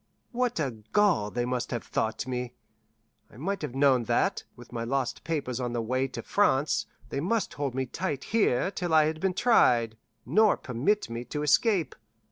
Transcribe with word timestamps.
What 0.31 0.59
a 0.59 0.77
gull 0.93 1.29
they 1.29 1.45
must 1.45 1.69
have 1.69 1.83
thought 1.83 2.25
me! 2.25 2.55
I 3.29 3.37
might 3.37 3.61
have 3.61 3.75
known 3.75 4.05
that, 4.05 4.43
with 4.55 4.71
my 4.73 4.83
lost 4.83 5.23
papers 5.23 5.59
on 5.59 5.73
the 5.73 5.81
way 5.83 6.07
to 6.07 6.23
France, 6.23 6.87
they 7.09 7.19
must 7.19 7.53
hold 7.53 7.75
me 7.75 7.85
tight 7.85 8.23
here 8.23 8.71
till 8.71 8.95
I 8.95 9.05
had 9.05 9.19
been 9.21 9.35
tried, 9.35 9.97
nor 10.25 10.57
permit 10.57 11.07
me 11.11 11.23
to 11.25 11.43
escape. 11.43 11.93